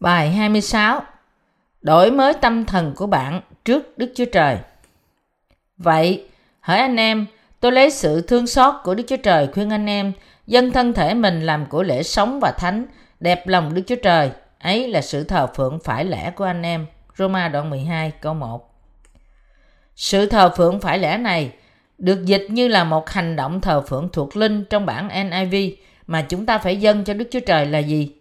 [0.00, 1.02] Bài 26
[1.82, 4.58] Đổi mới tâm thần của bạn trước Đức Chúa Trời
[5.76, 6.24] Vậy,
[6.60, 7.26] hỡi anh em,
[7.60, 10.12] tôi lấy sự thương xót của Đức Chúa Trời khuyên anh em
[10.46, 12.86] dân thân thể mình làm của lễ sống và thánh,
[13.20, 14.30] đẹp lòng Đức Chúa Trời.
[14.58, 16.86] Ấy là sự thờ phượng phải lẽ của anh em.
[17.18, 18.74] Roma đoạn 12 câu 1
[19.96, 21.52] Sự thờ phượng phải lẽ này
[21.98, 25.74] được dịch như là một hành động thờ phượng thuộc linh trong bản NIV
[26.06, 28.19] mà chúng ta phải dâng cho Đức Chúa Trời là gì?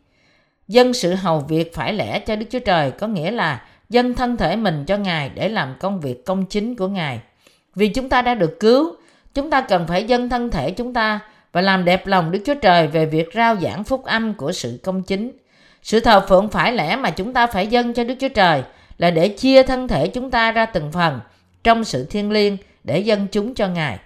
[0.70, 4.38] Dân sự hầu việc phải lẽ cho Đức Chúa Trời có nghĩa là dân thân
[4.38, 7.20] thể mình cho Ngài để làm công việc công chính của Ngài.
[7.76, 8.95] Vì chúng ta đã được cứu,
[9.34, 11.20] chúng ta cần phải dân thân thể chúng ta
[11.52, 14.80] và làm đẹp lòng Đức Chúa Trời về việc rao giảng phúc âm của sự
[14.84, 15.32] công chính.
[15.84, 18.64] Sự thờ phượng phải lẽ mà chúng ta phải dâng cho Đức Chúa Trời
[18.98, 21.20] là để chia thân thể chúng ta ra từng phần
[21.64, 24.00] trong sự thiêng liêng để dâng chúng cho Ngài.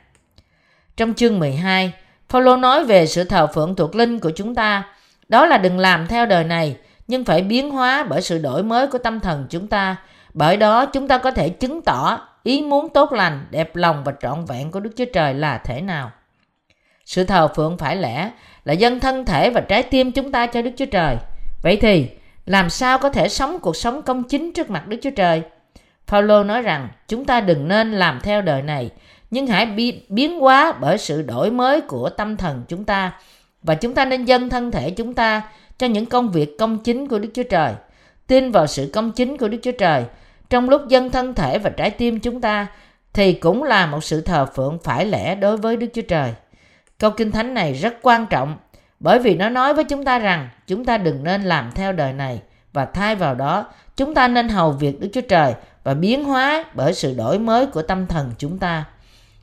[0.97, 1.93] Trong chương 12,
[2.29, 4.83] Phaolô nói về sự thờ phượng thuộc linh của chúng ta
[5.29, 8.87] đó là đừng làm theo đời này, nhưng phải biến hóa bởi sự đổi mới
[8.87, 9.95] của tâm thần chúng ta.
[10.33, 14.13] Bởi đó chúng ta có thể chứng tỏ ý muốn tốt lành, đẹp lòng và
[14.21, 16.11] trọn vẹn của Đức Chúa Trời là thế nào.
[17.05, 18.31] Sự thờ phượng phải lẽ
[18.65, 21.15] là dân thân thể và trái tim chúng ta cho Đức Chúa Trời.
[21.63, 22.07] Vậy thì,
[22.45, 25.41] làm sao có thể sống cuộc sống công chính trước mặt Đức Chúa Trời?
[26.07, 28.89] Phaolô nói rằng chúng ta đừng nên làm theo đời này,
[29.31, 29.65] nhưng hãy
[30.09, 33.11] biến hóa bởi sự đổi mới của tâm thần chúng ta
[33.63, 35.41] và chúng ta nên dâng thân thể chúng ta
[35.77, 37.73] cho những công việc công chính của Đức Chúa Trời.
[38.27, 40.05] Tin vào sự công chính của Đức Chúa Trời
[40.49, 42.67] trong lúc dâng thân thể và trái tim chúng ta,
[43.13, 46.33] thì cũng là một sự thờ phượng phải lẽ đối với Đức Chúa Trời.
[46.99, 48.57] Câu Kinh Thánh này rất quan trọng,
[48.99, 52.13] bởi vì nó nói với chúng ta rằng chúng ta đừng nên làm theo đời
[52.13, 52.41] này
[52.73, 56.65] và thay vào đó, chúng ta nên hầu việc Đức Chúa Trời và biến hóa
[56.73, 58.85] bởi sự đổi mới của tâm thần chúng ta.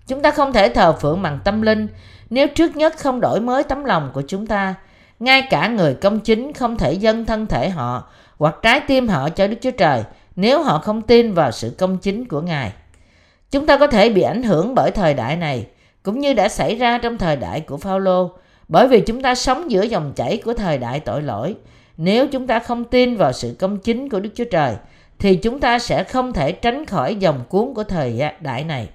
[0.07, 1.89] Chúng ta không thể thờ phượng bằng tâm linh
[2.31, 4.75] nếu trước nhất không đổi mới tấm lòng của chúng ta.
[5.21, 9.29] Ngay cả người công chính không thể dâng thân thể họ hoặc trái tim họ
[9.29, 10.03] cho Đức Chúa Trời
[10.37, 12.73] nếu họ không tin vào sự công chính của Ngài.
[13.51, 15.67] Chúng ta có thể bị ảnh hưởng bởi thời đại này,
[16.03, 18.31] cũng như đã xảy ra trong thời đại của Phaolô,
[18.69, 21.57] bởi vì chúng ta sống giữa dòng chảy của thời đại tội lỗi.
[21.97, 24.75] Nếu chúng ta không tin vào sự công chính của Đức Chúa Trời,
[25.19, 28.89] thì chúng ta sẽ không thể tránh khỏi dòng cuốn của thời đại này.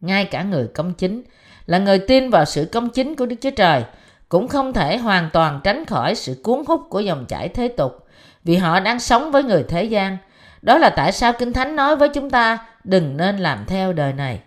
[0.00, 1.22] Ngay cả người công chính
[1.66, 3.84] là người tin vào sự công chính của Đức Chúa Trời
[4.28, 8.06] cũng không thể hoàn toàn tránh khỏi sự cuốn hút của dòng chảy thế tục
[8.44, 10.16] vì họ đang sống với người thế gian.
[10.62, 14.12] Đó là tại sao Kinh Thánh nói với chúng ta đừng nên làm theo đời
[14.12, 14.40] này.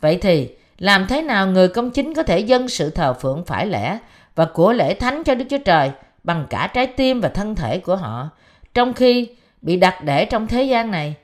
[0.00, 0.48] Vậy thì,
[0.78, 3.98] làm thế nào người công chính có thể dâng sự thờ phượng phải lẽ
[4.34, 5.90] và của lễ thánh cho Đức Chúa Trời
[6.24, 8.30] bằng cả trái tim và thân thể của họ,
[8.74, 9.28] trong khi
[9.62, 11.14] bị đặt để trong thế gian này?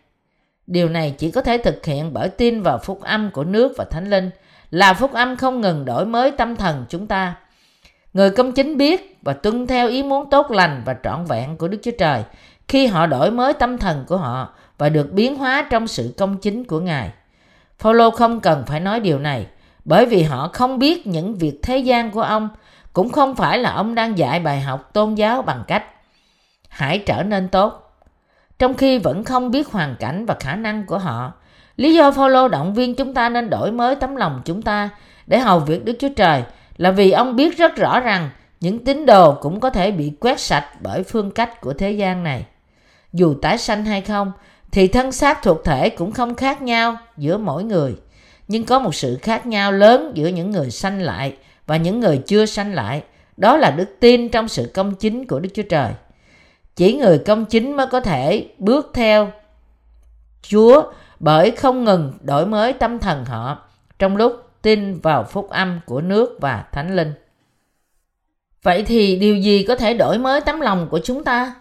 [0.69, 3.84] Điều này chỉ có thể thực hiện bởi tin vào phúc âm của nước và
[3.84, 4.31] thánh linh,
[4.71, 7.34] là phúc âm không ngừng đổi mới tâm thần chúng ta.
[8.12, 11.69] Người công chính biết và tuân theo ý muốn tốt lành và trọn vẹn của
[11.69, 12.23] Đức Chúa Trời
[12.69, 16.37] khi họ đổi mới tâm thần của họ và được biến hóa trong sự công
[16.37, 17.11] chính của Ngài.
[17.78, 19.47] Phaolô không cần phải nói điều này
[19.84, 22.49] bởi vì họ không biết những việc thế gian của ông
[22.93, 25.84] cũng không phải là ông đang dạy bài học tôn giáo bằng cách
[26.69, 27.88] hãy trở nên tốt
[28.59, 31.33] trong khi vẫn không biết hoàn cảnh và khả năng của họ
[31.77, 34.91] Lý do Phaolô động viên chúng ta nên đổi mới tấm lòng chúng ta
[35.27, 36.43] để hầu việc Đức Chúa Trời
[36.77, 38.31] là vì ông biết rất rõ rằng
[38.61, 42.25] những tín đồ cũng có thể bị quét sạch bởi phương cách của thế gian
[42.25, 42.45] này.
[43.13, 44.33] Dù tái sanh hay không,
[44.71, 47.97] thì thân xác thuộc thể cũng không khác nhau giữa mỗi người.
[48.49, 51.37] Nhưng có một sự khác nhau lớn giữa những người sanh lại
[51.67, 53.03] và những người chưa sanh lại.
[53.37, 55.93] Đó là đức tin trong sự công chính của Đức Chúa Trời.
[56.78, 59.31] Chỉ người công chính mới có thể bước theo
[60.43, 60.83] Chúa
[61.21, 63.59] bởi không ngừng đổi mới tâm thần họ
[63.99, 67.12] trong lúc tin vào phúc âm của nước và thánh linh.
[68.62, 71.55] Vậy thì điều gì có thể đổi mới tấm lòng của chúng ta?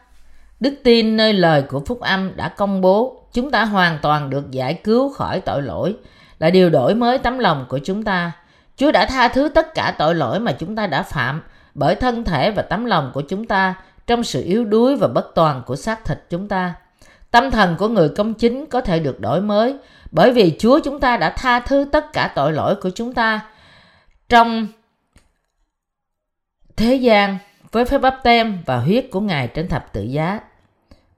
[0.60, 4.52] Đức tin nơi lời của phúc âm đã công bố, chúng ta hoàn toàn được
[4.52, 5.96] giải cứu khỏi tội lỗi,
[6.40, 8.32] là điều đổi mới tấm lòng của chúng ta.
[8.76, 11.42] Chúa đã tha thứ tất cả tội lỗi mà chúng ta đã phạm
[11.74, 13.76] bởi thân thể và tấm lòng của chúng ta
[14.08, 16.76] trong sự yếu đuối và bất toàn của xác thịt chúng ta.
[17.32, 19.76] Tâm thần của người công chính có thể được đổi mới
[20.12, 23.42] bởi vì Chúa chúng ta đã tha thứ tất cả tội lỗi của chúng ta
[24.30, 24.68] trong
[26.76, 27.38] thế gian
[27.72, 30.40] với phép bắp tem và huyết của Ngài trên thập tự giá.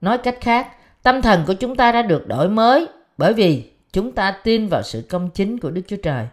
[0.00, 0.68] Nói cách khác,
[1.02, 2.88] tâm thần của chúng ta đã được đổi mới
[3.18, 6.26] bởi vì chúng ta tin vào sự công chính của Đức Chúa Trời.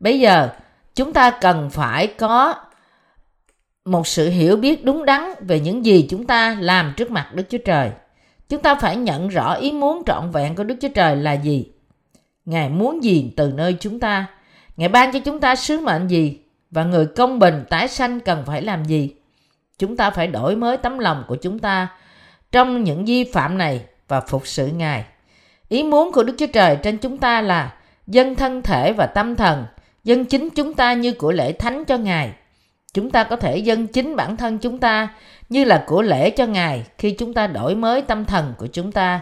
[0.00, 0.48] Bây giờ,
[0.94, 2.54] chúng ta cần phải có
[3.90, 7.44] một sự hiểu biết đúng đắn về những gì chúng ta làm trước mặt Đức
[7.48, 7.90] Chúa Trời.
[8.48, 11.66] Chúng ta phải nhận rõ ý muốn trọn vẹn của Đức Chúa Trời là gì.
[12.44, 14.26] Ngài muốn gì từ nơi chúng ta?
[14.76, 16.38] Ngài ban cho chúng ta sứ mệnh gì?
[16.70, 19.14] Và người công bình tái sanh cần phải làm gì?
[19.78, 21.88] Chúng ta phải đổi mới tấm lòng của chúng ta
[22.52, 25.04] trong những vi phạm này và phục sự Ngài.
[25.68, 27.74] Ý muốn của Đức Chúa Trời trên chúng ta là
[28.06, 29.66] dân thân thể và tâm thần,
[30.04, 32.32] dân chính chúng ta như của lễ thánh cho Ngài.
[32.94, 35.08] Chúng ta có thể dân chính bản thân chúng ta
[35.48, 38.92] như là của lễ cho Ngài khi chúng ta đổi mới tâm thần của chúng
[38.92, 39.20] ta.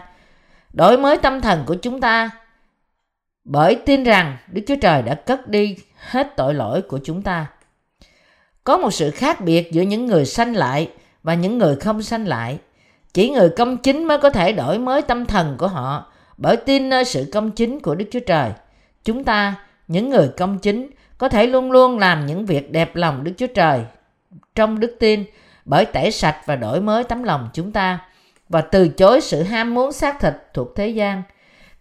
[0.73, 2.29] Đổi mới tâm thần của chúng ta
[3.45, 7.45] bởi tin rằng Đức Chúa Trời đã cất đi hết tội lỗi của chúng ta.
[8.63, 10.89] Có một sự khác biệt giữa những người sanh lại
[11.23, 12.57] và những người không sanh lại.
[13.13, 16.89] Chỉ người công chính mới có thể đổi mới tâm thần của họ bởi tin
[16.89, 18.51] nơi sự công chính của Đức Chúa Trời.
[19.03, 19.55] Chúng ta,
[19.87, 23.47] những người công chính, có thể luôn luôn làm những việc đẹp lòng Đức Chúa
[23.47, 23.81] Trời
[24.55, 25.23] trong đức tin
[25.65, 27.99] bởi tẩy sạch và đổi mới tấm lòng chúng ta
[28.49, 31.23] và từ chối sự ham muốn xác thịt thuộc thế gian.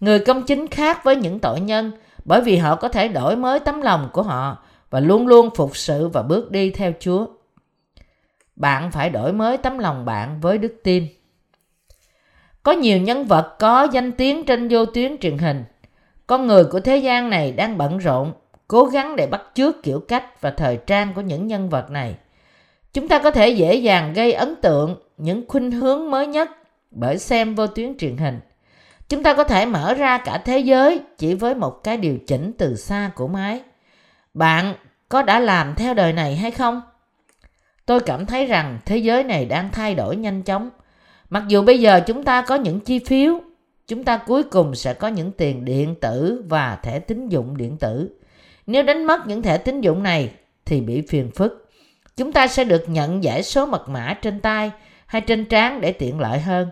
[0.01, 1.93] Người công chính khác với những tội nhân
[2.25, 4.59] bởi vì họ có thể đổi mới tấm lòng của họ
[4.91, 7.27] và luôn luôn phục sự và bước đi theo Chúa.
[8.57, 11.07] Bạn phải đổi mới tấm lòng bạn với đức tin.
[12.63, 15.65] Có nhiều nhân vật có danh tiếng trên vô tuyến truyền hình.
[16.27, 18.33] Con người của thế gian này đang bận rộn,
[18.69, 22.15] cố gắng để bắt chước kiểu cách và thời trang của những nhân vật này.
[22.93, 26.51] Chúng ta có thể dễ dàng gây ấn tượng những khuynh hướng mới nhất
[26.91, 28.41] bởi xem vô tuyến truyền hình.
[29.09, 32.53] Chúng ta có thể mở ra cả thế giới chỉ với một cái điều chỉnh
[32.59, 33.61] từ xa của máy.
[34.35, 34.75] Bạn
[35.09, 36.83] có đã làm theo đời này hay không?
[37.87, 40.71] Tôi cảm thấy rằng thế giới này đang thay đổi nhanh chóng.
[41.31, 43.41] Mặc dù bây giờ chúng ta có những chi phiếu,
[43.87, 47.77] chúng ta cuối cùng sẽ có những tiền điện tử và thẻ tín dụng điện
[47.77, 48.11] tử.
[48.67, 50.31] Nếu đánh mất những thẻ tín dụng này
[50.65, 51.71] thì bị phiền phức.
[52.17, 54.71] Chúng ta sẽ được nhận giải số mật mã trên tay
[55.07, 56.69] hay trên trán để tiện lợi hơn.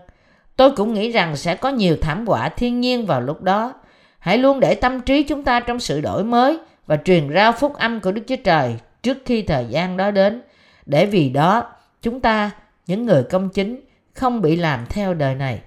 [0.55, 3.73] Tôi cũng nghĩ rằng sẽ có nhiều thảm họa thiên nhiên vào lúc đó.
[4.19, 7.73] Hãy luôn để tâm trí chúng ta trong sự đổi mới và truyền rao phúc
[7.73, 10.41] âm của Đức Chúa Trời trước khi thời gian đó đến.
[10.85, 11.63] Để vì đó,
[12.01, 12.51] chúng ta,
[12.87, 13.79] những người công chính,
[14.13, 15.59] không bị làm theo đời này.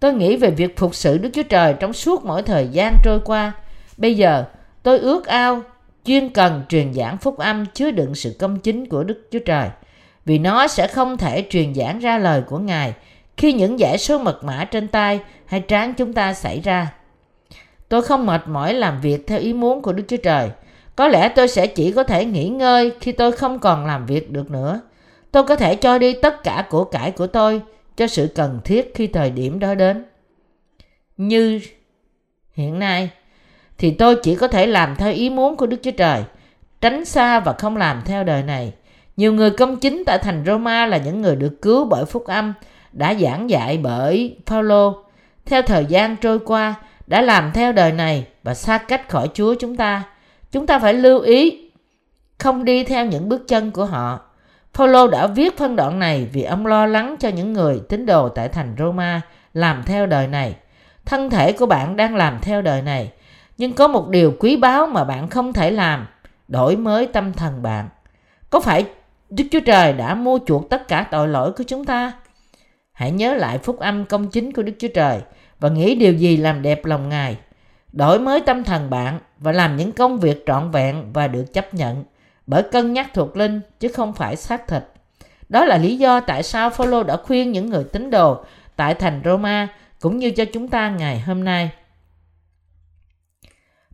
[0.00, 3.20] Tôi nghĩ về việc phục sự Đức Chúa Trời trong suốt mỗi thời gian trôi
[3.24, 3.52] qua.
[3.96, 4.44] Bây giờ,
[4.82, 5.62] tôi ước ao
[6.04, 9.68] chuyên cần truyền giảng phúc âm chứa đựng sự công chính của Đức Chúa Trời.
[10.24, 12.94] Vì nó sẽ không thể truyền giảng ra lời của Ngài
[13.36, 16.92] khi những giải số mật mã trên tay hay trán chúng ta xảy ra.
[17.88, 20.50] Tôi không mệt mỏi làm việc theo ý muốn của Đức Chúa Trời.
[20.96, 24.30] Có lẽ tôi sẽ chỉ có thể nghỉ ngơi khi tôi không còn làm việc
[24.30, 24.80] được nữa.
[25.32, 27.62] Tôi có thể cho đi tất cả của cải của tôi
[27.96, 30.04] cho sự cần thiết khi thời điểm đó đến.
[31.16, 31.60] Như
[32.52, 33.10] hiện nay,
[33.80, 36.24] thì tôi chỉ có thể làm theo ý muốn của Đức Chúa Trời,
[36.80, 38.72] tránh xa và không làm theo đời này.
[39.16, 42.54] Nhiều người công chính tại thành Roma là những người được cứu bởi phúc âm,
[42.92, 44.94] đã giảng dạy bởi Phaolô.
[45.46, 46.74] Theo thời gian trôi qua,
[47.06, 50.02] đã làm theo đời này và xa cách khỏi Chúa chúng ta.
[50.52, 51.70] Chúng ta phải lưu ý
[52.38, 54.20] không đi theo những bước chân của họ.
[54.74, 58.28] Phaolô đã viết phân đoạn này vì ông lo lắng cho những người tín đồ
[58.28, 59.20] tại thành Roma
[59.54, 60.54] làm theo đời này.
[61.04, 63.10] Thân thể của bạn đang làm theo đời này,
[63.60, 66.06] nhưng có một điều quý báu mà bạn không thể làm,
[66.48, 67.88] đổi mới tâm thần bạn.
[68.50, 68.84] Có phải
[69.30, 72.12] Đức Chúa Trời đã mua chuộc tất cả tội lỗi của chúng ta?
[72.92, 75.20] Hãy nhớ lại phúc âm công chính của Đức Chúa Trời
[75.58, 77.36] và nghĩ điều gì làm đẹp lòng Ngài.
[77.92, 81.74] Đổi mới tâm thần bạn và làm những công việc trọn vẹn và được chấp
[81.74, 82.04] nhận
[82.46, 84.82] bởi cân nhắc thuộc linh chứ không phải xác thịt.
[85.48, 88.44] Đó là lý do tại sao Phaolô đã khuyên những người tín đồ
[88.76, 89.68] tại thành Roma
[90.00, 91.70] cũng như cho chúng ta ngày hôm nay.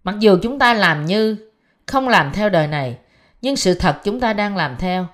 [0.06, 1.36] Mặc dù chúng ta làm như
[1.86, 2.96] không làm theo đời này,
[3.42, 5.06] nhưng sự thật chúng ta đang làm theo.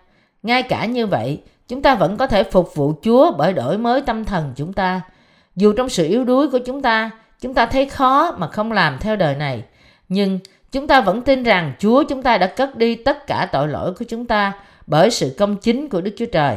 [0.42, 4.00] Ngay cả như vậy, chúng ta vẫn có thể phục vụ Chúa bởi đổi mới
[4.00, 5.00] tâm thần chúng ta.
[5.56, 8.98] Dù trong sự yếu đuối của chúng ta, chúng ta thấy khó mà không làm
[9.00, 9.62] theo đời này,
[10.08, 10.38] nhưng
[10.72, 13.94] chúng ta vẫn tin rằng Chúa chúng ta đã cất đi tất cả tội lỗi
[13.98, 14.52] của chúng ta
[14.86, 16.56] bởi sự công chính của Đức Chúa Trời.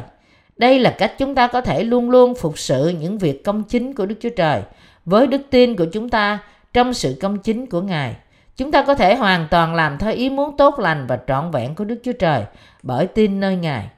[0.57, 3.93] Đây là cách chúng ta có thể luôn luôn phục sự những việc công chính
[3.93, 4.61] của Đức Chúa Trời
[5.05, 6.39] với đức tin của chúng ta
[6.73, 8.15] trong sự công chính của Ngài.
[8.57, 11.75] Chúng ta có thể hoàn toàn làm theo ý muốn tốt lành và trọn vẹn
[11.75, 12.43] của Đức Chúa Trời
[12.83, 13.89] bởi tin nơi Ngài.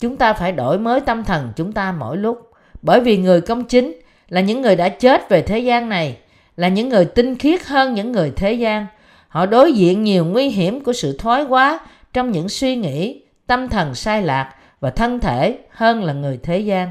[0.00, 2.50] Chúng ta phải đổi mới tâm thần chúng ta mỗi lúc
[2.82, 6.18] bởi vì người công chính là những người đã chết về thế gian này,
[6.56, 8.86] là những người tinh khiết hơn những người thế gian.
[9.28, 11.80] Họ đối diện nhiều nguy hiểm của sự thoái hóa
[12.12, 16.58] trong những suy nghĩ, tâm thần sai lạc và thân thể hơn là người thế
[16.58, 16.90] gian.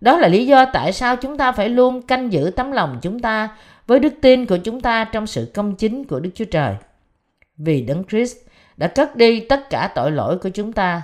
[0.00, 3.20] Đó là lý do tại sao chúng ta phải luôn canh giữ tấm lòng chúng
[3.20, 3.48] ta
[3.86, 6.74] với đức tin của chúng ta trong sự công chính của Đức Chúa Trời.
[7.56, 8.36] Vì Đấng Christ
[8.76, 11.02] đã cất đi tất cả tội lỗi của chúng ta.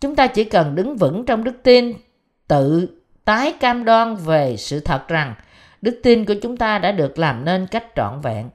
[0.00, 1.92] Chúng ta chỉ cần đứng vững trong đức tin,
[2.48, 2.88] tự
[3.24, 5.34] tái cam đoan về sự thật rằng
[5.82, 8.50] đức tin của chúng ta đã được làm nên cách trọn vẹn.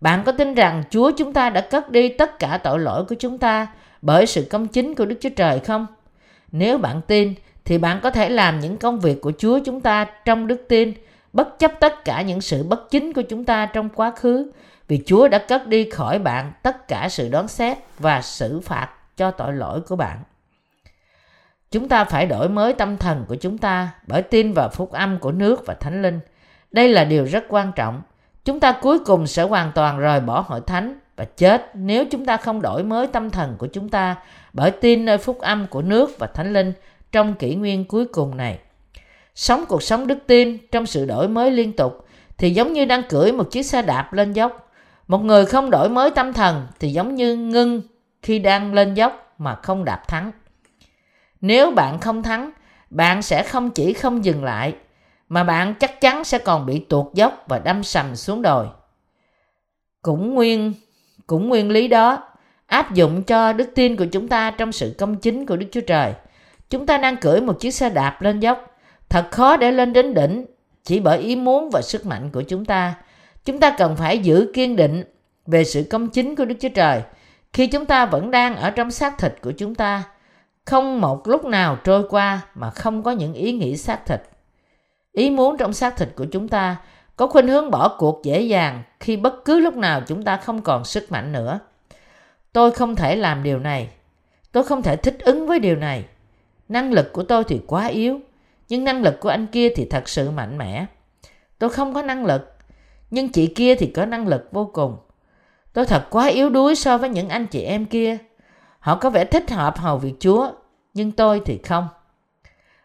[0.00, 3.14] Bạn có tin rằng Chúa chúng ta đã cất đi tất cả tội lỗi của
[3.14, 3.66] chúng ta
[4.02, 5.86] bởi sự công chính của Đức Chúa Trời không?
[6.52, 7.34] Nếu bạn tin
[7.64, 10.92] thì bạn có thể làm những công việc của Chúa chúng ta trong đức tin,
[11.32, 14.50] bất chấp tất cả những sự bất chính của chúng ta trong quá khứ,
[14.88, 18.88] vì Chúa đã cất đi khỏi bạn tất cả sự đoán xét và xử phạt
[19.16, 20.18] cho tội lỗi của bạn.
[21.70, 25.18] Chúng ta phải đổi mới tâm thần của chúng ta bởi tin vào phúc âm
[25.18, 26.20] của nước và thánh linh.
[26.72, 28.02] Đây là điều rất quan trọng.
[28.44, 32.26] Chúng ta cuối cùng sẽ hoàn toàn rời bỏ hội thánh và chết nếu chúng
[32.26, 34.16] ta không đổi mới tâm thần của chúng ta
[34.52, 36.72] bởi tin nơi phúc âm của nước và thánh linh
[37.12, 38.58] trong kỷ nguyên cuối cùng này.
[39.34, 42.06] Sống cuộc sống đức tin trong sự đổi mới liên tục
[42.38, 44.70] thì giống như đang cưỡi một chiếc xe đạp lên dốc.
[45.08, 47.82] Một người không đổi mới tâm thần thì giống như ngưng
[48.22, 50.32] khi đang lên dốc mà không đạp thắng.
[51.40, 52.50] Nếu bạn không thắng,
[52.90, 54.74] bạn sẽ không chỉ không dừng lại,
[55.28, 58.66] mà bạn chắc chắn sẽ còn bị tuột dốc và đâm sầm xuống đồi.
[60.02, 60.74] Cũng nguyên
[61.26, 62.28] cũng nguyên lý đó
[62.66, 65.80] áp dụng cho đức tin của chúng ta trong sự công chính của Đức Chúa
[65.80, 66.12] Trời.
[66.70, 68.69] Chúng ta đang cưỡi một chiếc xe đạp lên dốc,
[69.10, 70.44] thật khó để lên đến đỉnh
[70.84, 72.94] chỉ bởi ý muốn và sức mạnh của chúng ta.
[73.44, 75.04] Chúng ta cần phải giữ kiên định
[75.46, 77.02] về sự công chính của Đức Chúa Trời
[77.52, 80.02] khi chúng ta vẫn đang ở trong xác thịt của chúng ta
[80.64, 84.22] không một lúc nào trôi qua mà không có những ý nghĩ xác thịt.
[85.12, 86.76] Ý muốn trong xác thịt của chúng ta
[87.16, 90.62] có khuynh hướng bỏ cuộc dễ dàng khi bất cứ lúc nào chúng ta không
[90.62, 91.60] còn sức mạnh nữa.
[92.52, 93.88] Tôi không thể làm điều này.
[94.52, 96.04] Tôi không thể thích ứng với điều này.
[96.68, 98.20] Năng lực của tôi thì quá yếu,
[98.70, 100.86] nhưng năng lực của anh kia thì thật sự mạnh mẽ.
[101.58, 102.56] Tôi không có năng lực,
[103.10, 104.96] nhưng chị kia thì có năng lực vô cùng.
[105.72, 108.18] Tôi thật quá yếu đuối so với những anh chị em kia.
[108.78, 110.52] Họ có vẻ thích hợp hầu việc Chúa,
[110.94, 111.88] nhưng tôi thì không.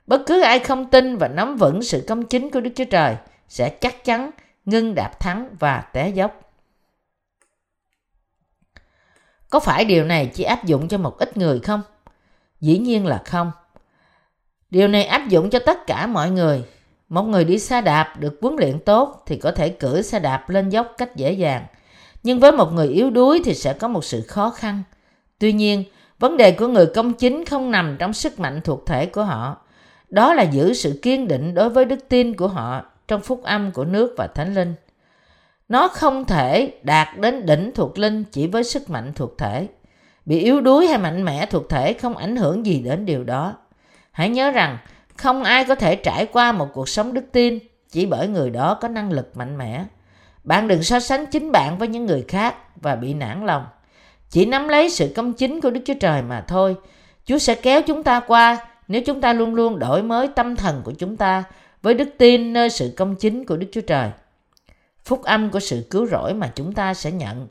[0.07, 3.15] Bất cứ ai không tin và nắm vững sự công chính của Đức Chúa Trời
[3.47, 4.31] sẽ chắc chắn
[4.65, 6.41] ngưng đạp thắng và té dốc.
[9.49, 11.81] Có phải điều này chỉ áp dụng cho một ít người không?
[12.61, 13.51] Dĩ nhiên là không.
[14.69, 16.63] Điều này áp dụng cho tất cả mọi người.
[17.09, 20.49] Một người đi xe đạp được huấn luyện tốt thì có thể cưỡi xe đạp
[20.49, 21.65] lên dốc cách dễ dàng.
[22.23, 24.83] Nhưng với một người yếu đuối thì sẽ có một sự khó khăn.
[25.39, 25.83] Tuy nhiên,
[26.19, 29.57] vấn đề của người công chính không nằm trong sức mạnh thuộc thể của họ.
[30.09, 33.71] Đó là giữ sự kiên định đối với đức tin của họ trong phúc âm
[33.71, 34.73] của nước và thánh linh.
[35.69, 39.67] Nó không thể đạt đến đỉnh thuộc linh chỉ với sức mạnh thuộc thể.
[40.25, 43.53] Bị yếu đuối hay mạnh mẽ thuộc thể không ảnh hưởng gì đến điều đó.
[44.15, 44.77] Hãy nhớ rằng,
[45.17, 48.77] không ai có thể trải qua một cuộc sống đức tin chỉ bởi người đó
[48.81, 49.85] có năng lực mạnh mẽ.
[50.43, 53.65] Bạn đừng so sánh chính bạn với những người khác và bị nản lòng.
[54.29, 56.75] Chỉ nắm lấy sự công chính của Đức Chúa Trời mà thôi.
[57.25, 58.57] Chúa sẽ kéo chúng ta qua
[58.87, 61.43] nếu chúng ta luôn luôn đổi mới tâm thần của chúng ta
[61.81, 64.09] với đức tin nơi sự công chính của Đức Chúa Trời.
[65.05, 67.47] Phúc âm của sự cứu rỗi mà chúng ta sẽ nhận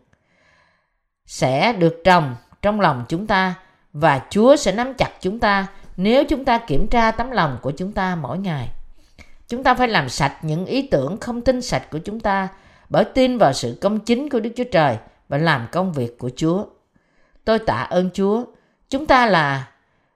[1.27, 3.55] sẽ được trồng trong lòng chúng ta
[3.93, 7.71] và Chúa sẽ nắm chặt chúng ta nếu chúng ta kiểm tra tấm lòng của
[7.71, 8.69] chúng ta mỗi ngày.
[9.49, 12.49] Chúng ta phải làm sạch những ý tưởng không tin sạch của chúng ta
[12.89, 14.97] bởi tin vào sự công chính của Đức Chúa Trời
[15.29, 16.65] và làm công việc của Chúa.
[17.45, 18.45] Tôi tạ ơn Chúa.
[18.91, 19.69] Chúng ta là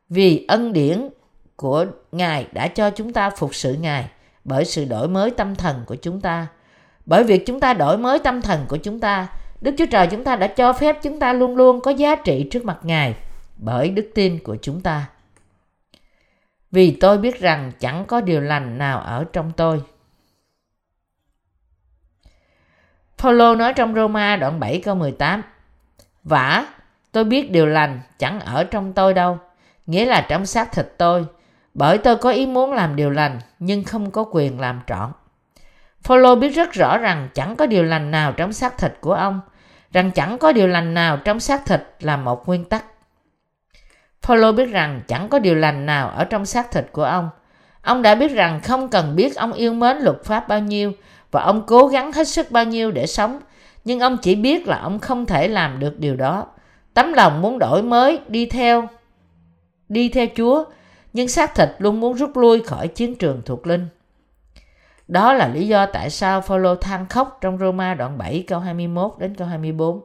[0.08, 1.08] vì ân điển
[1.56, 4.08] của Ngài đã cho chúng ta phục sự Ngài
[4.44, 6.46] bởi sự đổi mới tâm thần của chúng ta.
[7.06, 9.28] Bởi việc chúng ta đổi mới tâm thần của chúng ta,
[9.60, 12.48] Đức Chúa Trời chúng ta đã cho phép chúng ta luôn luôn có giá trị
[12.50, 13.14] trước mặt Ngài
[13.56, 15.06] bởi đức tin của chúng ta.
[16.72, 19.82] Vì tôi biết rằng chẳng có điều lành nào ở trong tôi.
[23.18, 25.42] Paulo nói trong Roma đoạn 7 câu 18
[26.24, 26.66] Vả,
[27.12, 29.38] tôi biết điều lành chẳng ở trong tôi đâu,
[29.86, 31.26] nghĩa là trong xác thịt tôi,
[31.74, 35.12] bởi tôi có ý muốn làm điều lành nhưng không có quyền làm trọn.
[36.04, 39.40] Paulo biết rất rõ rằng chẳng có điều lành nào trong xác thịt của ông,
[39.92, 42.84] rằng chẳng có điều lành nào trong xác thịt là một nguyên tắc.
[44.22, 47.30] Phaolô biết rằng chẳng có điều lành nào ở trong xác thịt của ông.
[47.82, 50.92] Ông đã biết rằng không cần biết ông yêu mến luật pháp bao nhiêu
[51.30, 53.40] và ông cố gắng hết sức bao nhiêu để sống,
[53.84, 56.46] nhưng ông chỉ biết là ông không thể làm được điều đó.
[56.94, 58.88] Tấm lòng muốn đổi mới đi theo
[59.88, 60.64] đi theo Chúa,
[61.12, 63.88] nhưng xác thịt luôn muốn rút lui khỏi chiến trường thuộc linh.
[65.08, 69.12] Đó là lý do tại sao Phaolô than khóc trong Roma đoạn 7 câu 21
[69.18, 70.00] đến câu 24.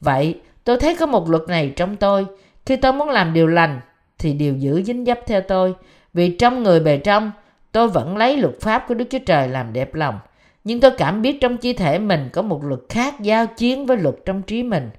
[0.00, 2.26] Vậy, tôi thấy có một luật này trong tôi,
[2.66, 3.80] khi tôi muốn làm điều lành
[4.18, 5.74] thì điều giữ dính dấp theo tôi,
[6.14, 7.32] vì trong người bề trong
[7.72, 10.18] tôi vẫn lấy luật pháp của Đức Chúa Trời làm đẹp lòng.
[10.64, 13.96] Nhưng tôi cảm biết trong chi thể mình có một luật khác giao chiến với
[13.96, 14.90] luật trong trí mình,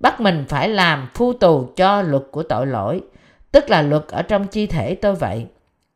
[0.00, 3.00] bắt mình phải làm phu tù cho luật của tội lỗi,
[3.52, 5.46] tức là luật ở trong chi thể tôi vậy.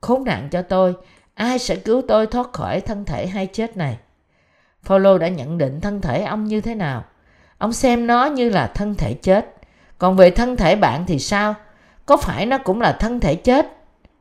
[0.00, 0.95] Khốn nạn cho tôi,
[1.35, 3.99] ai sẽ cứu tôi thoát khỏi thân thể hay chết này?
[4.83, 7.04] Phaolô đã nhận định thân thể ông như thế nào?
[7.59, 9.55] Ông xem nó như là thân thể chết.
[9.98, 11.54] Còn về thân thể bạn thì sao?
[12.06, 13.76] Có phải nó cũng là thân thể chết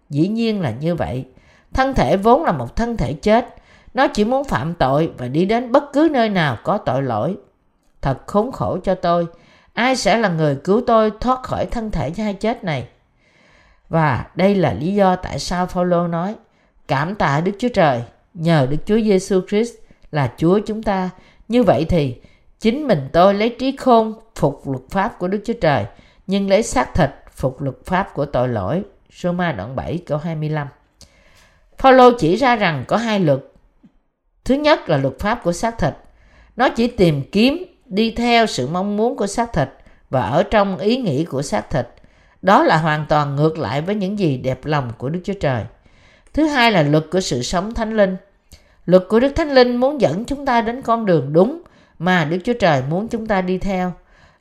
[0.09, 1.25] Dĩ nhiên là như vậy.
[1.73, 3.55] Thân thể vốn là một thân thể chết.
[3.93, 7.37] Nó chỉ muốn phạm tội và đi đến bất cứ nơi nào có tội lỗi.
[8.01, 9.27] Thật khốn khổ cho tôi.
[9.73, 12.87] Ai sẽ là người cứu tôi thoát khỏi thân thể hai chết này?
[13.89, 16.35] Và đây là lý do tại sao Phaolô nói,
[16.87, 18.03] cảm tạ Đức Chúa Trời,
[18.33, 19.73] nhờ Đức Chúa Giêsu Christ
[20.11, 21.09] là Chúa chúng ta.
[21.47, 22.15] Như vậy thì
[22.65, 25.85] chính mình tôi lấy trí khôn phục luật pháp của Đức Chúa Trời,
[26.27, 28.83] nhưng lấy xác thịt phục luật pháp của tội lỗi.
[29.21, 30.67] Roma đoạn 7 câu 25
[31.77, 33.39] Phaolô chỉ ra rằng có hai luật.
[34.45, 35.93] Thứ nhất là luật pháp của xác thịt.
[36.55, 39.69] Nó chỉ tìm kiếm đi theo sự mong muốn của xác thịt
[40.09, 41.87] và ở trong ý nghĩ của xác thịt.
[42.41, 45.63] Đó là hoàn toàn ngược lại với những gì đẹp lòng của Đức Chúa Trời.
[46.33, 48.15] Thứ hai là luật của sự sống thánh linh.
[48.85, 51.61] Luật của Đức Thánh Linh muốn dẫn chúng ta đến con đường đúng
[51.99, 53.93] mà Đức Chúa Trời muốn chúng ta đi theo.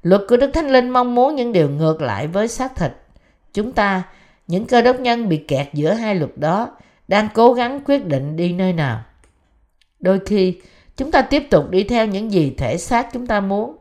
[0.03, 2.93] Luật của Đức Thánh Linh mong muốn những điều ngược lại với xác thịt.
[3.55, 4.03] Chúng ta,
[4.47, 6.69] những cơ đốc nhân bị kẹt giữa hai luật đó,
[7.09, 9.01] đang cố gắng quyết định đi nơi nào.
[10.01, 10.61] Đôi khi,
[10.97, 13.77] chúng ta tiếp tục đi theo những gì thể xác chúng ta muốn.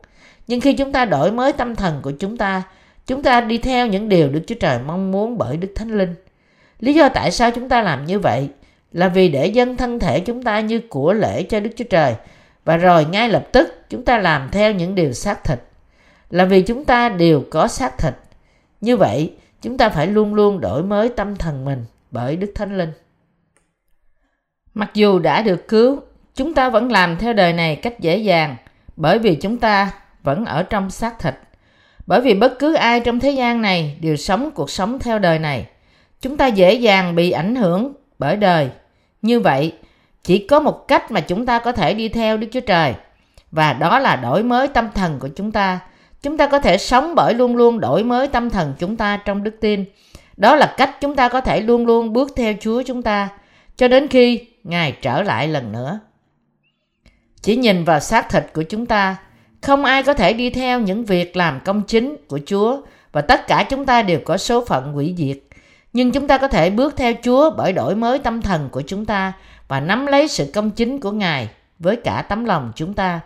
[0.46, 2.62] Nhưng khi chúng ta đổi mới tâm thần của chúng ta,
[3.06, 6.14] chúng ta đi theo những điều Đức Chúa Trời mong muốn bởi Đức Thánh Linh.
[6.80, 8.48] Lý do tại sao chúng ta làm như vậy
[8.92, 12.14] là vì để dân thân thể chúng ta như của lễ cho Đức Chúa Trời
[12.64, 15.58] và rồi ngay lập tức chúng ta làm theo những điều xác thịt
[16.30, 18.14] là vì chúng ta đều có xác thịt.
[18.80, 22.78] Như vậy, chúng ta phải luôn luôn đổi mới tâm thần mình bởi Đức Thánh
[22.78, 22.92] Linh.
[24.74, 26.00] Mặc dù đã được cứu,
[26.34, 28.56] chúng ta vẫn làm theo đời này cách dễ dàng
[28.96, 29.92] bởi vì chúng ta
[30.22, 31.34] vẫn ở trong xác thịt.
[32.06, 35.38] Bởi vì bất cứ ai trong thế gian này đều sống cuộc sống theo đời
[35.38, 35.66] này.
[36.20, 38.70] Chúng ta dễ dàng bị ảnh hưởng bởi đời.
[39.22, 39.72] Như vậy,
[40.24, 42.94] chỉ có một cách mà chúng ta có thể đi theo Đức Chúa Trời
[43.50, 45.80] và đó là đổi mới tâm thần của chúng ta.
[46.22, 49.42] Chúng ta có thể sống bởi luôn luôn đổi mới tâm thần chúng ta trong
[49.42, 49.84] đức tin.
[50.36, 53.28] Đó là cách chúng ta có thể luôn luôn bước theo Chúa chúng ta
[53.76, 56.00] cho đến khi Ngài trở lại lần nữa.
[57.42, 59.16] Chỉ nhìn vào xác thịt của chúng ta,
[59.62, 62.80] không ai có thể đi theo những việc làm công chính của Chúa
[63.12, 65.38] và tất cả chúng ta đều có số phận hủy diệt.
[65.92, 69.04] Nhưng chúng ta có thể bước theo Chúa bởi đổi mới tâm thần của chúng
[69.04, 69.32] ta
[69.74, 73.20] và nắm lấy sự công chính của Ngài với cả tấm lòng chúng ta.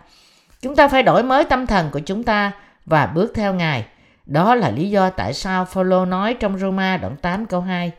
[0.61, 2.51] Chúng ta phải đổi mới tâm thần của chúng ta
[2.85, 3.85] và bước theo Ngài.
[4.25, 7.91] Đó là lý do tại sao Phaolô nói trong Roma đoạn 8 câu 2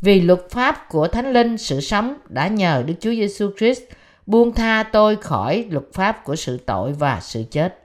[0.00, 3.82] Vì luật pháp của Thánh Linh, sự sống đã nhờ Đức Chúa Giêsu Christ
[4.26, 7.78] buông tha tôi khỏi luật pháp của sự tội và sự chết.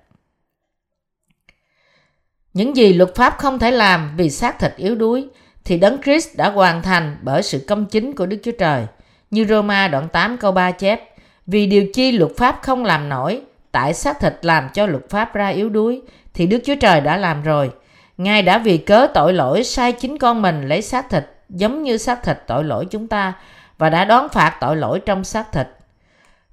[2.53, 5.27] Những gì luật pháp không thể làm vì xác thịt yếu đuối
[5.63, 8.85] thì Đấng Christ đã hoàn thành bởi sự công chính của Đức Chúa Trời.
[9.35, 11.01] Như Roma đoạn 8 câu 3 chép,
[11.47, 15.33] vì điều chi luật pháp không làm nổi, tại xác thịt làm cho luật pháp
[15.33, 16.01] ra yếu đuối,
[16.33, 17.71] thì Đức Chúa Trời đã làm rồi.
[18.17, 21.97] Ngài đã vì cớ tội lỗi sai chính con mình lấy xác thịt, giống như
[21.97, 23.33] xác thịt tội lỗi chúng ta,
[23.77, 25.67] và đã đón phạt tội lỗi trong xác thịt.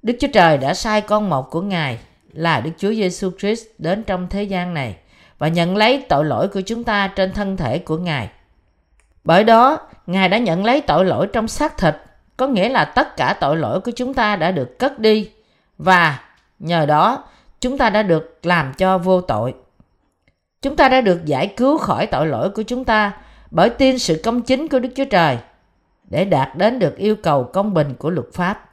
[0.01, 1.99] Đức Chúa Trời đã sai con một của Ngài
[2.33, 4.95] là Đức Chúa Giêsu Christ đến trong thế gian này
[5.37, 8.29] và nhận lấy tội lỗi của chúng ta trên thân thể của Ngài.
[9.23, 11.95] Bởi đó, Ngài đã nhận lấy tội lỗi trong xác thịt,
[12.37, 15.31] có nghĩa là tất cả tội lỗi của chúng ta đã được cất đi
[15.77, 16.19] và
[16.59, 17.23] nhờ đó
[17.59, 19.53] chúng ta đã được làm cho vô tội.
[20.61, 23.11] Chúng ta đã được giải cứu khỏi tội lỗi của chúng ta
[23.51, 25.37] bởi tin sự công chính của Đức Chúa Trời
[26.09, 28.69] để đạt đến được yêu cầu công bình của luật pháp.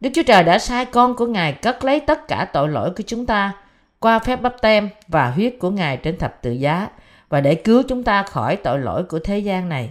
[0.00, 3.02] Đức Chúa Trời đã sai con của Ngài cất lấy tất cả tội lỗi của
[3.06, 3.52] chúng ta
[4.00, 6.88] qua phép bắp tem và huyết của Ngài trên thập tự giá
[7.28, 9.90] và để cứu chúng ta khỏi tội lỗi của thế gian này.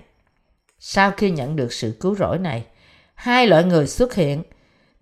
[0.79, 2.63] Sau khi nhận được sự cứu rỗi này,
[3.21, 4.43] hai loại người xuất hiện,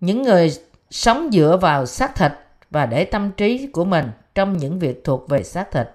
[0.00, 0.50] những người
[0.90, 2.32] sống dựa vào xác thịt
[2.70, 5.88] và để tâm trí của mình trong những việc thuộc về xác thịt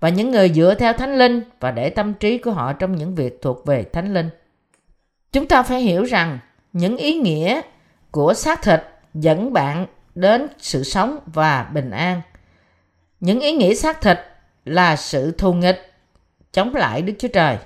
[0.00, 3.14] và những người dựa theo thánh linh và để tâm trí của họ trong những
[3.14, 4.30] việc thuộc về thánh linh.
[5.32, 6.38] Chúng ta phải hiểu rằng
[6.72, 7.60] những ý nghĩa
[8.10, 8.80] của xác thịt
[9.14, 12.20] dẫn bạn đến sự sống và bình an.
[13.20, 14.18] Những ý nghĩa xác thịt
[14.64, 15.92] là sự thù nghịch
[16.52, 17.58] chống lại Đức Chúa Trời.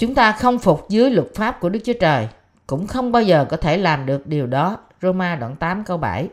[0.00, 2.28] Chúng ta không phục dưới luật pháp của Đức Chúa Trời,
[2.66, 4.78] cũng không bao giờ có thể làm được điều đó.
[5.02, 6.28] Roma đoạn 8 câu 7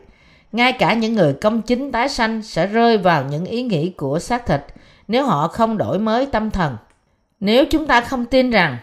[0.52, 4.18] ngay cả những người công chính tái sanh sẽ rơi vào những ý nghĩ của
[4.18, 4.60] xác thịt
[5.08, 6.76] nếu họ không đổi mới tâm thần.
[7.40, 8.76] Nếu chúng ta không tin rằng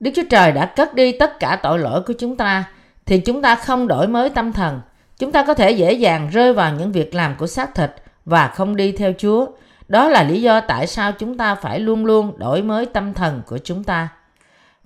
[0.00, 2.64] Đức Chúa Trời đã cất đi tất cả tội lỗi của chúng ta,
[3.06, 4.80] thì chúng ta không đổi mới tâm thần.
[5.18, 7.90] Chúng ta có thể dễ dàng rơi vào những việc làm của xác thịt
[8.24, 9.46] và không đi theo Chúa.
[9.92, 13.42] Đó là lý do tại sao chúng ta phải luôn luôn đổi mới tâm thần
[13.46, 14.08] của chúng ta.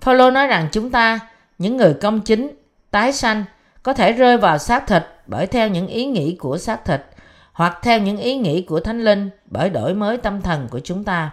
[0.01, 1.19] Phaolô nói rằng chúng ta,
[1.57, 2.49] những người công chính,
[2.91, 3.43] tái sanh,
[3.83, 7.01] có thể rơi vào xác thịt bởi theo những ý nghĩ của xác thịt
[7.53, 11.03] hoặc theo những ý nghĩ của thánh linh bởi đổi mới tâm thần của chúng
[11.03, 11.31] ta.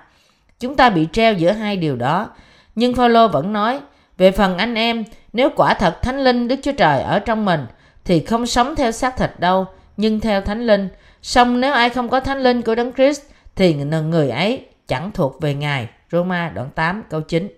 [0.60, 2.30] Chúng ta bị treo giữa hai điều đó.
[2.74, 3.80] Nhưng Phaolô vẫn nói,
[4.18, 7.66] về phần anh em, nếu quả thật Thánh Linh Đức Chúa Trời ở trong mình,
[8.04, 10.88] thì không sống theo xác thịt đâu, nhưng theo Thánh Linh.
[11.22, 13.22] Song nếu ai không có Thánh Linh của Đấng Christ,
[13.56, 15.88] thì người ấy chẳng thuộc về Ngài.
[16.12, 17.48] Roma đoạn 8 câu 9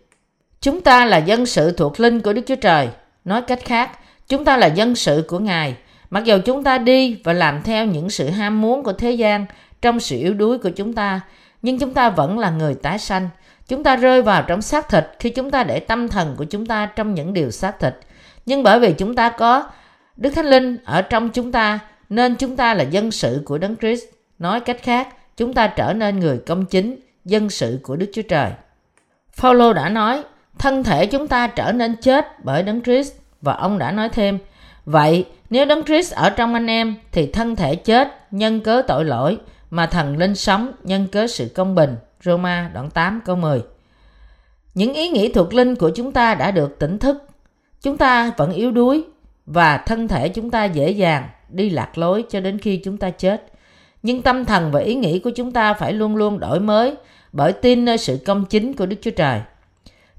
[0.60, 2.88] Chúng ta là dân sự thuộc linh của Đức Chúa Trời.
[3.24, 5.76] Nói cách khác, chúng ta là dân sự của Ngài.
[6.10, 9.46] Mặc dù chúng ta đi và làm theo những sự ham muốn của thế gian
[9.82, 11.20] trong sự yếu đuối của chúng ta,
[11.62, 13.28] nhưng chúng ta vẫn là người tái sanh.
[13.68, 16.66] Chúng ta rơi vào trong xác thịt khi chúng ta để tâm thần của chúng
[16.66, 17.94] ta trong những điều xác thịt.
[18.46, 19.70] Nhưng bởi vì chúng ta có
[20.16, 21.78] Đức Thánh Linh ở trong chúng ta,
[22.08, 24.04] nên chúng ta là dân sự của Đấng Christ.
[24.38, 28.22] Nói cách khác, chúng ta trở nên người công chính, dân sự của Đức Chúa
[28.22, 28.50] Trời.
[29.32, 30.22] Phaolô đã nói,
[30.58, 34.38] thân thể chúng ta trở nên chết bởi Đấng Christ và ông đã nói thêm,
[34.84, 39.04] vậy nếu Đấng Christ ở trong anh em thì thân thể chết nhân cớ tội
[39.04, 39.38] lỗi
[39.70, 41.96] mà thần linh sống nhân cớ sự công bình.
[42.24, 43.62] Roma đoạn 8 câu 10
[44.74, 47.28] Những ý nghĩ thuộc linh của chúng ta đã được tỉnh thức.
[47.82, 49.04] Chúng ta vẫn yếu đuối
[49.46, 53.10] và thân thể chúng ta dễ dàng đi lạc lối cho đến khi chúng ta
[53.10, 53.52] chết.
[54.06, 56.94] Nhưng tâm thần và ý nghĩ của chúng ta phải luôn luôn đổi mới
[57.32, 59.40] bởi tin nơi sự công chính của Đức Chúa Trời.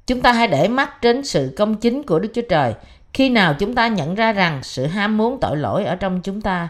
[0.07, 2.73] Chúng ta hãy để mắt đến sự công chính của Đức Chúa Trời.
[3.13, 6.41] Khi nào chúng ta nhận ra rằng sự ham muốn tội lỗi ở trong chúng
[6.41, 6.67] ta,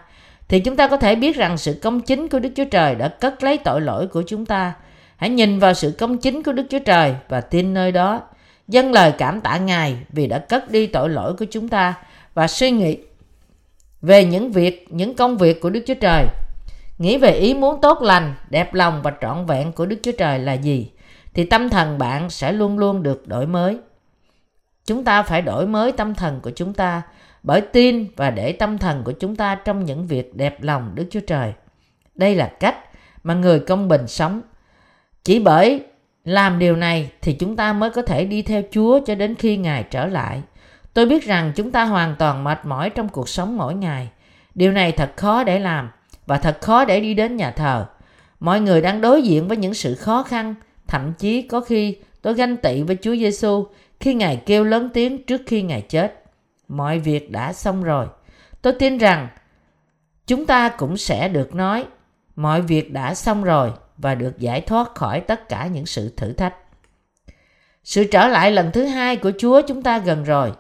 [0.48, 3.08] thì chúng ta có thể biết rằng sự công chính của Đức Chúa Trời đã
[3.08, 4.74] cất lấy tội lỗi của chúng ta.
[5.16, 8.22] Hãy nhìn vào sự công chính của Đức Chúa Trời và tin nơi đó.
[8.68, 11.94] Dâng lời cảm tạ Ngài vì đã cất đi tội lỗi của chúng ta
[12.34, 12.98] và suy nghĩ
[14.02, 16.26] về những việc, những công việc của Đức Chúa Trời.
[16.98, 20.40] Nghĩ về ý muốn tốt lành, đẹp lòng và trọn vẹn của Đức Chúa Trời
[20.40, 20.92] là gì?
[21.38, 23.78] thì tâm thần bạn sẽ luôn luôn được đổi mới.
[24.86, 27.02] Chúng ta phải đổi mới tâm thần của chúng ta
[27.44, 31.08] bởi tin và để tâm thần của chúng ta trong những việc đẹp lòng Đức
[31.12, 31.54] Chúa Trời.
[32.16, 32.78] Đây là cách
[33.24, 34.42] mà người công bình sống.
[35.24, 35.86] Chỉ bởi
[36.26, 39.58] làm điều này thì chúng ta mới có thể đi theo Chúa cho đến khi
[39.58, 40.42] Ngài trở lại.
[40.94, 44.10] Tôi biết rằng chúng ta hoàn toàn mệt mỏi trong cuộc sống mỗi ngày.
[44.56, 45.90] Điều này thật khó để làm
[46.28, 47.86] và thật khó để đi đến nhà thờ.
[48.40, 50.56] Mọi người đang đối diện với những sự khó khăn
[50.88, 53.66] Thậm chí có khi tôi ganh tị với Chúa Giêsu
[54.00, 56.24] khi Ngài kêu lớn tiếng trước khi Ngài chết.
[56.68, 58.08] Mọi việc đã xong rồi.
[58.62, 59.28] Tôi tin rằng
[60.28, 61.86] chúng ta cũng sẽ được nói
[62.36, 66.34] mọi việc đã xong rồi và được giải thoát khỏi tất cả những sự thử
[66.34, 66.56] thách.
[67.84, 70.52] Sự trở lại lần thứ hai của Chúa chúng ta gần rồi.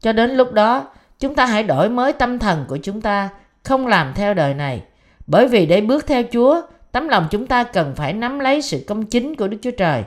[0.00, 3.28] Cho đến lúc đó, chúng ta hãy đổi mới tâm thần của chúng ta,
[3.62, 4.82] không làm theo đời này.
[5.30, 6.62] Bởi vì để bước theo Chúa,
[6.92, 10.04] Tấm lòng chúng ta cần phải nắm lấy sự công chính của Đức Chúa Trời.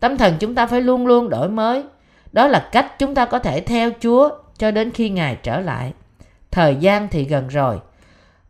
[0.00, 1.82] Tâm thần chúng ta phải luôn luôn đổi mới.
[2.32, 5.92] Đó là cách chúng ta có thể theo Chúa cho đến khi Ngài trở lại.
[6.50, 7.80] Thời gian thì gần rồi.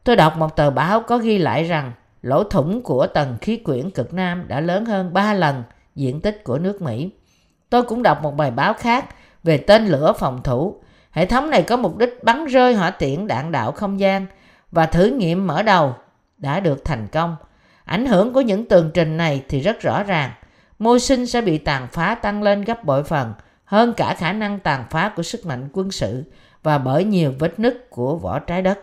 [0.05, 3.91] Tôi đọc một tờ báo có ghi lại rằng lỗ thủng của tầng khí quyển
[3.91, 5.63] cực Nam đã lớn hơn 3 lần
[5.95, 7.11] diện tích của nước Mỹ.
[7.71, 9.05] Tôi cũng đọc một bài báo khác
[9.43, 10.77] về tên lửa phòng thủ.
[11.11, 14.27] Hệ thống này có mục đích bắn rơi hỏa tiễn đạn đạo không gian
[14.71, 15.95] và thử nghiệm mở đầu
[16.45, 17.37] đã được thành công.
[17.85, 20.31] Ảnh hưởng của những tường trình này thì rất rõ ràng.
[20.79, 23.33] Môi sinh sẽ bị tàn phá tăng lên gấp bội phần,
[23.65, 26.25] hơn cả khả năng tàn phá của sức mạnh quân sự
[26.63, 28.79] và bởi nhiều vết nứt của vỏ trái đất.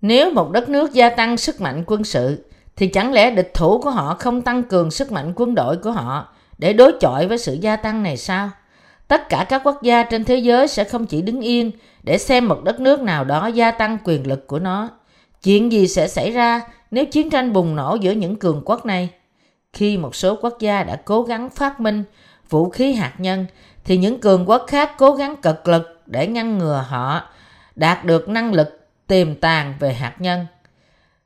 [0.00, 2.44] Nếu một đất nước gia tăng sức mạnh quân sự,
[2.76, 5.90] thì chẳng lẽ địch thủ của họ không tăng cường sức mạnh quân đội của
[5.90, 8.50] họ để đối chọi với sự gia tăng này sao?
[9.08, 11.70] Tất cả các quốc gia trên thế giới sẽ không chỉ đứng yên
[12.02, 14.88] để xem một đất nước nào đó gia tăng quyền lực của nó.
[15.42, 19.10] Chuyện gì sẽ xảy ra nếu chiến tranh bùng nổ giữa những cường quốc này,
[19.72, 22.04] khi một số quốc gia đã cố gắng phát minh
[22.48, 23.46] vũ khí hạt nhân,
[23.84, 27.22] thì những cường quốc khác cố gắng cực lực để ngăn ngừa họ
[27.76, 30.46] đạt được năng lực tiềm tàng về hạt nhân.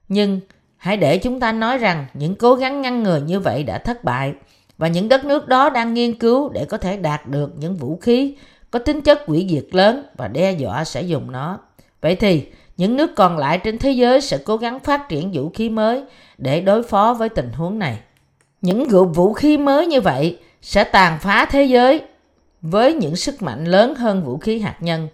[0.09, 0.41] Nhưng
[0.77, 4.05] hãy để chúng ta nói rằng những cố gắng ngăn ngừa như vậy đã thất
[4.05, 4.35] bại
[4.79, 7.97] và những đất nước đó đang nghiên cứu để có thể đạt được những vũ
[7.97, 8.37] khí
[8.71, 11.59] có tính chất hủy diệt lớn và đe dọa sẽ dùng nó.
[12.01, 15.51] Vậy thì những nước còn lại trên thế giới sẽ cố gắng phát triển vũ
[15.55, 16.03] khí mới
[16.39, 17.99] để đối phó với tình huống này.
[18.61, 22.01] Những vũ khí mới như vậy sẽ tàn phá thế giới
[22.63, 25.09] với những sức mạnh lớn hơn vũ khí hạt nhân.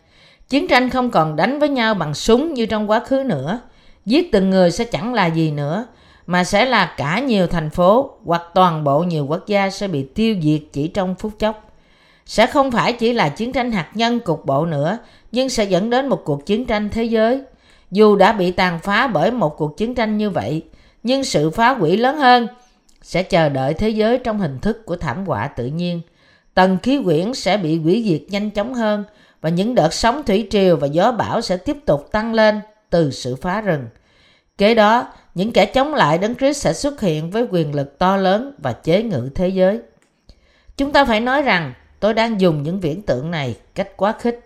[0.49, 3.61] Chiến tranh không còn đánh với nhau bằng súng như trong quá khứ nữa.
[4.07, 5.87] Giết từng người sẽ chẳng là gì nữa,
[6.27, 10.07] mà sẽ là cả nhiều thành phố hoặc toàn bộ nhiều quốc gia sẽ bị
[10.15, 11.73] tiêu diệt chỉ trong phút chốc.
[12.27, 14.99] Sẽ không phải chỉ là chiến tranh hạt nhân cục bộ nữa,
[15.33, 17.43] nhưng sẽ dẫn đến một cuộc chiến tranh thế giới.
[17.93, 20.63] Dù đã bị tàn phá bởi một cuộc chiến tranh như vậy,
[21.03, 22.49] nhưng sự phá hủy lớn hơn
[23.03, 26.01] sẽ chờ đợi thế giới trong hình thức của thảm họa tự nhiên.
[26.55, 29.05] Tầng khí quyển sẽ bị hủy diệt nhanh chóng hơn
[29.41, 33.11] và những đợt sóng thủy triều và gió bão sẽ tiếp tục tăng lên từ
[33.11, 33.87] sự phá rừng.
[34.59, 38.17] Kế đó, những kẻ chống lại Đấng Christ sẽ xuất hiện với quyền lực to
[38.17, 39.81] lớn và chế ngự thế giới.
[40.77, 44.41] Chúng ta phải nói rằng tôi đang dùng những viễn tượng này cách quá khích.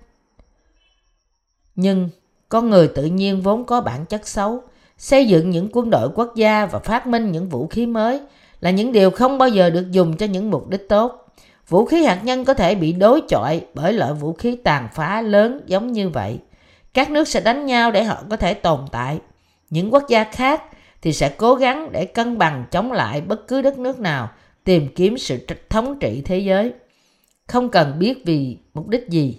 [1.74, 2.08] Nhưng
[2.48, 4.62] con người tự nhiên vốn có bản chất xấu,
[4.98, 8.20] xây dựng những quân đội quốc gia và phát minh những vũ khí mới
[8.60, 11.26] là những điều không bao giờ được dùng cho những mục đích tốt.
[11.68, 15.22] Vũ khí hạt nhân có thể bị đối chọi bởi loại vũ khí tàn phá
[15.22, 16.38] lớn giống như vậy.
[16.94, 19.18] Các nước sẽ đánh nhau để họ có thể tồn tại.
[19.70, 20.62] Những quốc gia khác
[21.02, 24.30] thì sẽ cố gắng để cân bằng chống lại bất cứ đất nước nào
[24.64, 26.72] tìm kiếm sự thống trị thế giới.
[27.46, 29.38] Không cần biết vì mục đích gì.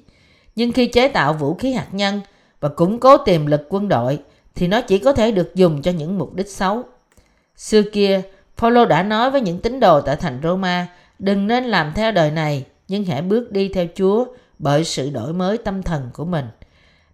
[0.56, 2.22] Nhưng khi chế tạo vũ khí hạt nhân
[2.60, 4.20] và củng cố tiềm lực quân đội
[4.56, 6.84] thì nó chỉ có thể được dùng cho những mục đích xấu.
[7.56, 8.22] Xưa kia,
[8.58, 10.88] Paulo đã nói với những tín đồ tại thành Roma,
[11.20, 14.26] đừng nên làm theo đời này, nhưng hãy bước đi theo Chúa
[14.60, 16.46] bởi sự đổi mới tâm thần của mình.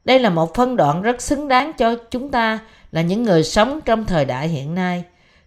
[0.06, 2.60] Đây là một phân đoạn rất xứng đáng cho chúng ta
[2.92, 5.04] là những người sống trong thời đại hiện nay.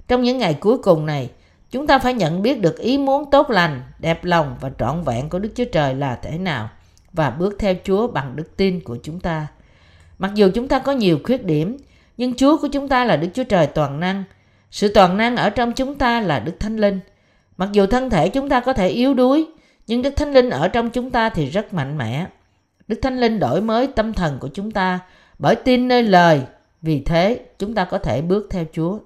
[0.08, 1.30] Trong những ngày cuối cùng này,
[1.70, 5.28] chúng ta phải nhận biết được ý muốn tốt lành, đẹp lòng và trọn vẹn
[5.28, 6.70] của Đức Chúa Trời là thế nào
[7.12, 9.46] và bước theo Chúa bằng đức tin của chúng ta.
[10.18, 11.76] Mặc dù chúng ta có nhiều khuyết điểm,
[12.16, 14.24] nhưng Chúa của chúng ta là Đức Chúa Trời toàn năng.
[14.70, 17.00] Sự toàn năng ở trong chúng ta là Đức Thánh Linh.
[17.56, 19.46] Mặc dù thân thể chúng ta có thể yếu đuối,
[19.86, 22.26] nhưng Đức Thánh Linh ở trong chúng ta thì rất mạnh mẽ.
[22.88, 25.00] Đức Thánh Linh đổi mới tâm thần của chúng ta
[25.38, 26.40] bởi tin nơi lời.
[26.82, 28.98] Vì thế, chúng ta có thể bước theo Chúa.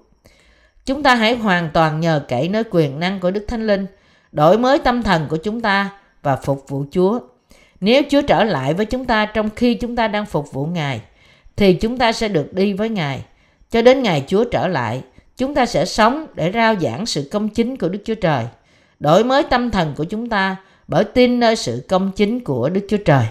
[0.85, 3.85] Chúng ta hãy hoàn toàn nhờ cậy nơi quyền năng của Đức Thánh Linh,
[4.31, 5.89] đổi mới tâm thần của chúng ta
[6.21, 7.19] và phục vụ Chúa.
[7.81, 11.01] Nếu Chúa trở lại với chúng ta trong khi chúng ta đang phục vụ Ngài,
[11.55, 13.23] thì chúng ta sẽ được đi với Ngài.
[13.71, 15.01] Cho đến ngày Chúa trở lại,
[15.37, 18.45] chúng ta sẽ sống để rao giảng sự công chính của Đức Chúa Trời.
[18.99, 20.55] Đổi mới tâm thần của chúng ta
[20.87, 23.25] bởi tin nơi sự công chính của Đức Chúa Trời.